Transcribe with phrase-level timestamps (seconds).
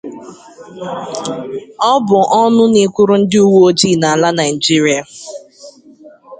[1.91, 5.01] Ọ bụ ọnụ na-ekwuru ndị uweojii n'ala Nigeria